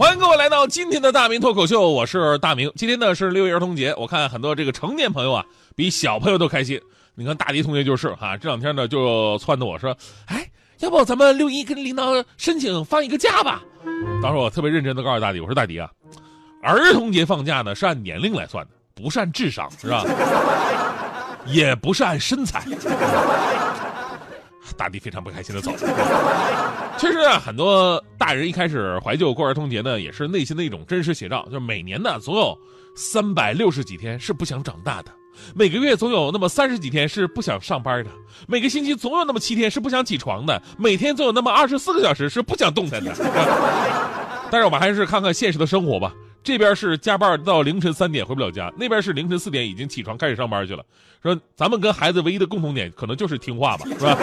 [0.00, 2.72] 欢迎各位来到今天的大明脱口秀，我是大明。
[2.74, 5.44] 今天呢是六一儿童节，我看很多这个成年朋友啊，
[5.76, 6.80] 比小朋友都开心。
[7.14, 9.94] 你看大迪同学就是哈，这两天呢就撺掇我说，
[10.24, 13.60] 哎，要不咱们六一跟领导申请放一个假吧？
[14.22, 15.90] 当时我特别认真的告诉大迪，我说大迪啊，
[16.62, 20.02] 儿童节放假呢是按年龄来算的，不是按智商，是吧？
[21.44, 22.64] 也不是按身材。
[24.76, 25.78] 大地非常不开心的走了。
[26.98, 31.44] 其实啊，很多大人一开始怀旧过儿童节呢，也是内心的一种真实写照。
[31.46, 32.58] 就是每年呢，总有
[32.94, 35.10] 三百六十几天是不想长大的；
[35.54, 38.10] 每个月总有那么三十几天是不想上班的；
[38.46, 43.14] 每个星期总有那么七天是不想起床的；每天总有那么二十四个小时是不想动弹的。
[44.50, 46.12] 但是我们还是看看现实的生活吧。
[46.42, 50.84] 这边是加班到凌晨三点回不了家，那边是凌晨四点已经起床开始上班去了。
[51.22, 54.16] 说咱们跟孩子唯一的共同点，可能就是听话吧， 是吧？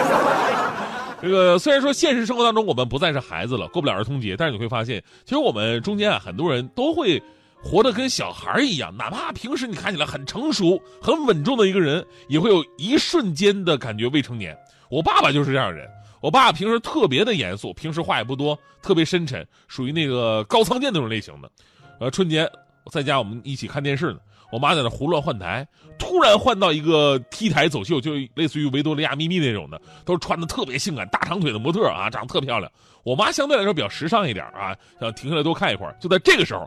[1.20, 7.22] 这个虽然说现实生活当中我们不再是孩子了，过不了儿童节，但是你会发现，其实我们中间啊，很多人都会
[7.62, 14.56] 活得跟小孩一样，哪怕平时你看起来很成熟、很稳重的一个人，也会有一瞬间的感觉未成年。
[14.88, 15.88] 我爸爸就是这样人，
[16.20, 21.50] 我爸平时特别的严肃，平时话也不多，特别深沉，属于那个高仓健那种类型的。
[21.98, 22.48] 呃，春节
[22.90, 24.18] 在家我们一起看电视呢。
[24.50, 25.66] 我妈在那胡乱换台，
[25.98, 32.72] 突然换到一个 T 台走秀，就类似于维多利亚秘密那种的，都是穿的特别性感、大长腿的模特啊，长得特漂亮。
[33.02, 35.94] 我妈相对来说比较时尚一点啊，想停下来多看一会儿。
[36.00, 36.66] 就在这个时候，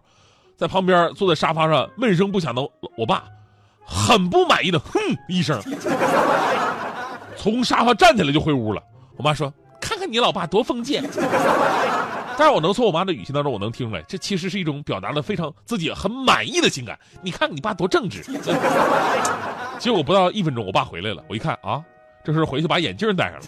[0.55, 2.61] 在旁边坐在沙发上闷声不响的
[2.95, 3.23] 我爸，
[3.83, 5.59] 很不满意的哼一声，
[7.35, 8.83] 从沙发站起来就回屋了。
[9.17, 9.51] 我妈说
[9.81, 11.03] ：“看看你老爸多封建。”
[12.37, 16.97] 但是我能从我妈的语气当中，我能听出来，这其实是一种表达的非常自己很满意的情感。
[17.21, 18.23] 你看你爸多正直。
[19.77, 21.23] 结果不到一分钟，我爸回来了。
[21.27, 21.83] 我一看啊，
[22.23, 23.45] 这是回去把眼镜戴上了。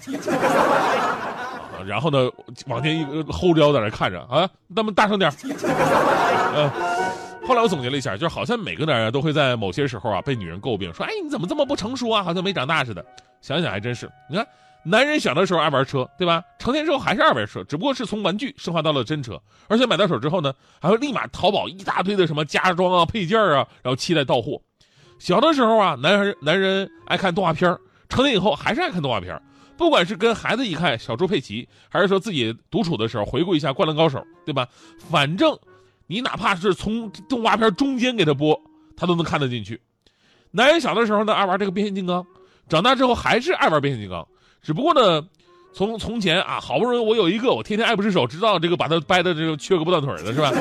[1.86, 2.30] 然后呢，
[2.68, 5.32] 往前一后撩在那看着啊，那么大声点
[6.56, 6.70] 嗯，
[7.48, 13.04] 后来我总结了一下，就是好像每个男人都会在某些时候啊被女人诟病，说哎你怎么这么不成熟啊，好像没长大似的。
[13.42, 14.48] 想想还真是，你看。
[14.86, 16.44] 男人小的时候爱玩车，对吧？
[16.60, 19.42] 成年之后还是爱玩车，只不过是从玩具升华到了真车。
[19.68, 24.62] 而且买到手之后呢，还会立马淘宝一大堆的什么家装啊、配件啊，然后期待到货。
[25.20, 27.78] 小的时候啊，男人男人爱看动画片
[28.10, 29.42] 成年以后还是爱看动画片
[29.78, 34.68] 不管是跟孩子一看小猪佩奇，还是说自己独处的时候回顾一下《灌篮高手》，对吧？
[35.10, 35.58] 反正
[36.08, 38.60] 你哪怕是从动画片中间给他播，
[38.98, 39.82] 他都能看得进去。
[40.52, 42.26] 男人小的时候呢爱玩这个变形金刚，
[42.68, 44.28] 长大之后还是爱玩变形金刚。
[44.64, 45.24] 只不过呢，
[45.74, 50.52] 从从前啊，好不容易我有一个，我天天爱不释手，直到这个把它掰的这个缺胳膊断腿的是吧？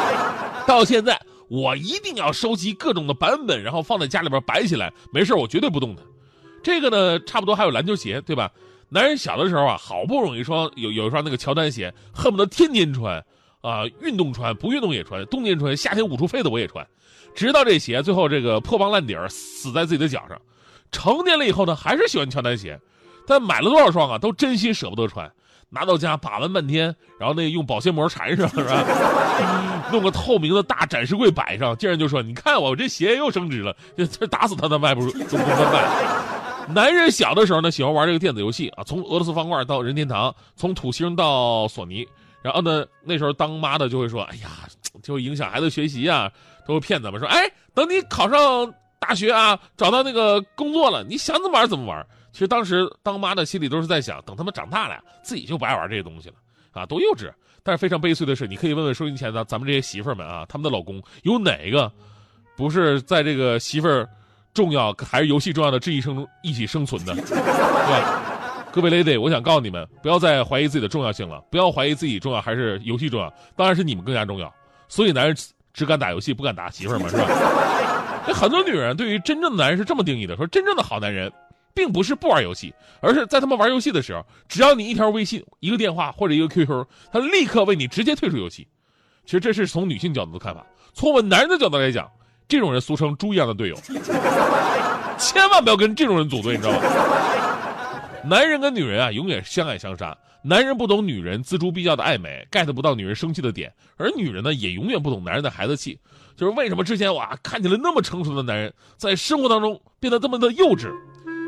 [0.68, 1.18] 到现在
[1.48, 6.02] 我一定要收集各种的版本，然后放在家里边摆起来，没事我绝对不动它。
[6.62, 8.50] 这个呢，差不多还有篮球鞋，对吧？
[8.88, 13.24] 男人小的时候啊，好不容易一双有有一双那个乔丹鞋，恨不得天天穿
[13.62, 16.86] 啊，运动穿，不运动也穿，冬天穿，夏天捂出痱子我也穿，
[17.34, 20.40] 直到这鞋最后这个破帮烂底儿死在自己的脚上。
[20.92, 22.78] 成年了以后呢，还是喜欢乔丹鞋。
[23.26, 24.18] 但买了多少双啊？
[24.18, 25.30] 都真心舍不得穿，
[25.68, 28.84] 拿到家把玩半天，然后那用保鲜膜缠上，是吧？
[29.92, 35.84] 弄个透明的大展示柜摆上，竟然就说：“你看我这鞋又升值了，这打死他都卖不出，都不卖。”
[36.74, 42.06] 男人小的时候呢，喜欢玩这个电子游戏啊，从俄罗斯方块到任天堂，从土星到索尼。
[42.42, 44.50] 然后呢，那时候当妈的就会说：“哎呀，
[45.02, 46.30] 就会影响孩子学习啊，
[46.66, 52.04] 都会骗咱们说：哎，等你考上大学啊，找到那个工作了，你想怎么玩怎么玩。”
[52.36, 56.34] 其实当时当妈的心里都是在想，等他们长大了，自己就不爱玩这些东西了，
[56.72, 57.32] 啊，多幼稚！
[57.62, 61.90] 但是非常悲催的是，你可以问问收音前的咱们这些媳妇儿们啊，他们的老公有哪个
[62.54, 64.06] 不是在这个媳妇儿
[64.52, 68.22] 重要还是游戏重要的这一生中一起生存的， 对吧？
[68.70, 74.52] 各位 lady，我想告诉你们，不要再怀疑自己的重要性了，不要怀疑自己重要还是游戏重要，当然是你们更加重要。
[74.88, 75.34] 所以男人
[75.72, 77.24] 只敢打游戏，不敢打媳妇儿嘛，是吧？
[78.28, 81.32] 那很多女人对于真正的男人是这么定义的，说真正的好男人。
[81.76, 88.66] 并不是不玩游戏，而是在他们玩游戏的时候，只要你一条微信、一个电话或者一个 QQ，他立刻为你直接退出游戏。
[89.26, 90.64] 其实这是从女性角度的看法，
[90.94, 92.10] 从我们男人的角度来讲，
[92.48, 93.76] 这种人俗称猪一样的队友，
[95.18, 96.78] 千万不要跟这种人组队，你知道吗？
[98.24, 100.16] 男人跟女人啊，永远相爱相杀。
[100.42, 105.98] 男人不懂女人锱铢必较的爱美，get 不到女人生气的点，而女人呢，也永远不懂男人的孩子气。
[106.36, 110.88] 就是为什么之前哇看起来那么成熟的男人，在生活当中变得这么的幼稚？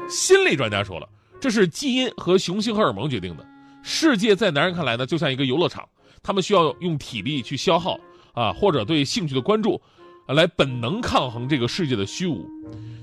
[0.08, 1.08] 心理专家说了，
[1.40, 3.46] 这是基因和雄性荷尔蒙决定的。
[3.82, 5.88] 世界在男人看来呢，就像一个游乐场，
[6.22, 7.98] 他们需要用体力去消耗
[8.32, 9.80] 啊，或者对兴趣的关注，
[10.26, 12.48] 来本能抗衡这个世界的虚无。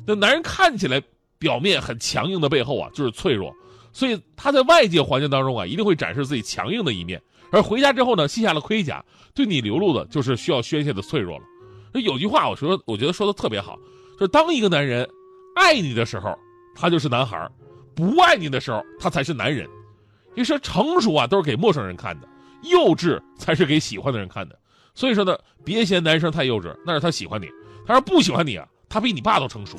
[0.06, 1.02] 那男人看起来
[1.38, 3.54] 表面很强硬的背后啊，就是脆弱。
[3.94, 7.22] 所以他在外界环境当中啊，一定会展示自己强硬的一面，
[7.52, 9.04] 而回家之后呢，卸下了盔甲，
[9.34, 11.46] 对你流露的就是需要宣泄的脆弱了。
[11.94, 13.80] 有句话，我说我觉得说的特别好，
[14.20, 15.08] 就是当一个男人
[15.56, 16.38] 爱你的时候，
[16.76, 17.50] 他就是男孩
[17.96, 19.68] 不爱你的时候，他才是男人。
[20.36, 22.28] 你说成熟啊，都是给陌生人看的，
[22.64, 24.60] 幼稚才是给喜欢的人看的。
[24.94, 27.48] 所以说呢，别嫌男生太幼稚，那是他喜欢你；
[27.88, 29.78] 他要不喜欢你啊，他比你爸都成熟。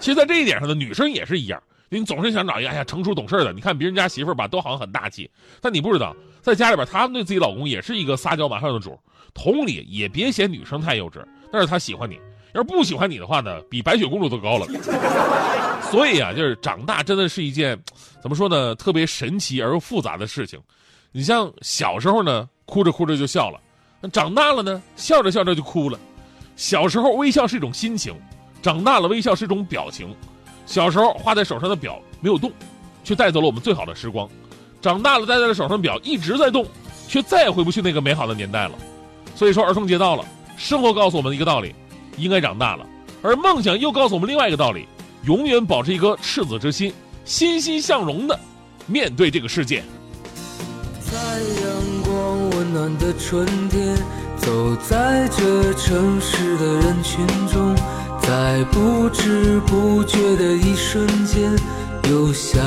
[0.00, 1.62] 其实，在这一点上呢，女生也是一样。
[1.90, 5.30] 你总是想找一个哎呀成熟懂事的，你看别人家媳妇儿吧，都好像很大气，
[5.60, 8.98] 但你不知道，在家里边，她对自己老公也是一个撒娇马上的主。
[9.32, 12.16] 同理，也别嫌女生太幼稚，那是她喜欢你；
[12.54, 14.66] 要是不喜欢你的话呢，比白雪公主都高了。
[15.90, 17.78] 所以啊，就是长大真的是一件，
[18.22, 20.58] 怎么说呢，特别神奇而又复杂的事情。
[21.12, 23.58] 你像小时候呢，哭着哭着就笑了；
[24.10, 25.98] 长大了呢，笑着笑着就哭了。
[26.56, 28.14] 小时候微笑是一种心情，
[28.62, 30.14] 长大了微笑是一种表情。
[30.66, 32.50] 小时候画在手上的表没有动，
[33.02, 34.28] 却带走了我们最好的时光；
[34.80, 36.64] 长大了戴在了手上的表一直在动，
[37.06, 38.74] 却再也回不去那个美好的年代了。
[39.34, 40.24] 所以说，儿童节到了，
[40.56, 41.74] 生活告诉我们一个道理：
[42.16, 42.84] 应该长大了；
[43.22, 44.86] 而梦想又告诉我们另外一个道理：
[45.24, 46.92] 永远保持一颗赤子之心，
[47.24, 48.38] 欣欣向荣的
[48.86, 49.82] 面对这个世界。
[51.00, 53.96] 在阳光温暖的春天，
[54.36, 57.74] 走在这城市的人群中。
[58.22, 61.54] 在不知不觉的一瞬间，
[62.08, 62.58] 又想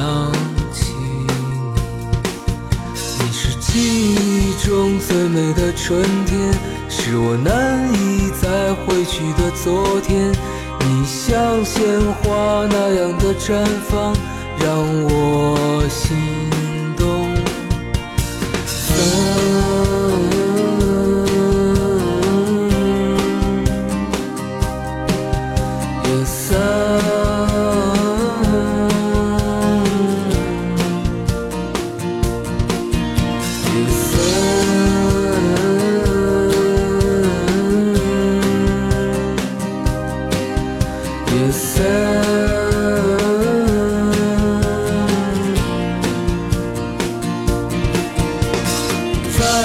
[3.68, 6.54] 记忆中最美的春天，
[6.90, 10.32] 是我难以再回去的昨天。
[10.80, 11.84] 你像鲜
[12.24, 14.16] 花那样的绽放，
[14.58, 16.16] 让我心。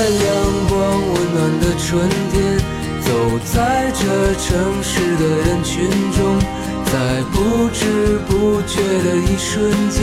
[0.02, 0.18] 在阳
[0.68, 0.74] 光
[1.14, 2.58] 温暖的春天，
[3.02, 3.08] 走
[3.44, 3.54] 在
[3.94, 4.02] 这
[4.34, 6.40] 城市的人群中，
[6.86, 10.02] 在不知不觉的一瞬间，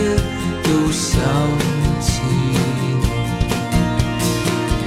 [0.63, 1.19] 又想
[1.99, 2.95] 起你。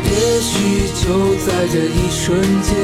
[0.09, 1.05] 也许就
[1.45, 2.75] 在这一瞬间，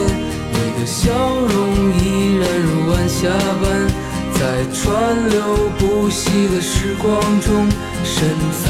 [0.52, 1.56] 你的笑容
[1.94, 3.30] 依然如晚霞
[3.62, 3.88] 般，
[4.34, 4.40] 在
[4.74, 5.40] 川流
[5.78, 7.66] 不息的时光中，
[8.04, 8.28] 身
[8.66, 8.68] 在。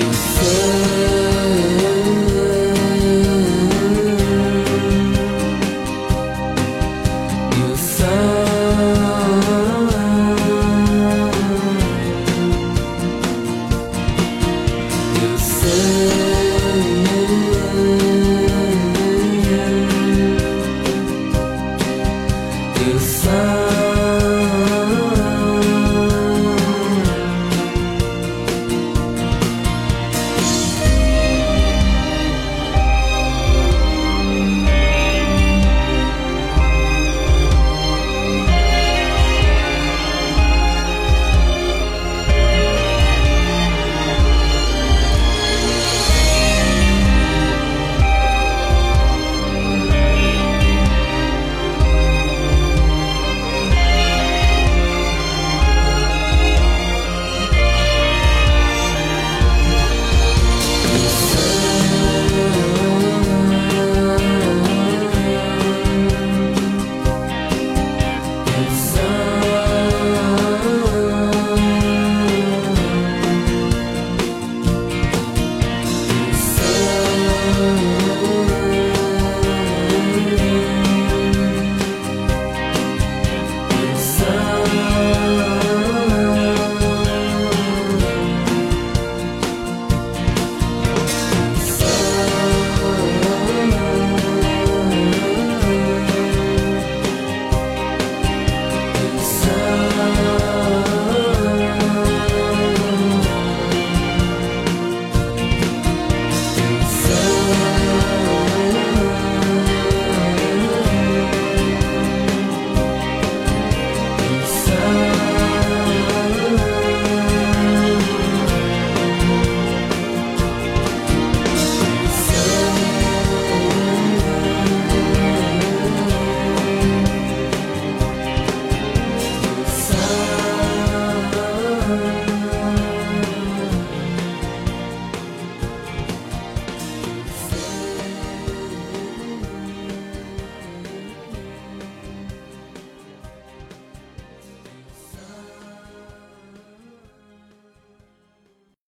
[0.00, 1.29] 银色。